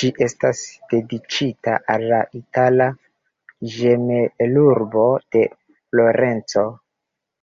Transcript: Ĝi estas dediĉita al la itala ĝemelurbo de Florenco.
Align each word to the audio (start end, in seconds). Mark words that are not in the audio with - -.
Ĝi 0.00 0.08
estas 0.26 0.62
dediĉita 0.92 1.76
al 1.94 2.06
la 2.14 2.18
itala 2.40 2.90
ĝemelurbo 3.76 5.08
de 5.38 5.48
Florenco. 5.78 6.70